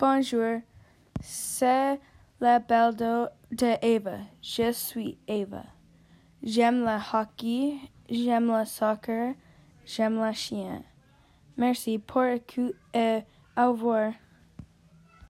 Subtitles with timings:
[0.00, 0.62] Bonjour,
[1.20, 2.00] c'est
[2.40, 4.16] la belle de Eva.
[4.40, 5.62] Je suis Eva.
[6.42, 7.74] J'aime le hockey,
[8.08, 9.34] j'aime le soccer,
[9.84, 10.82] j'aime la chien.
[11.58, 13.20] Merci pour écouter et euh,
[13.58, 14.12] au revoir.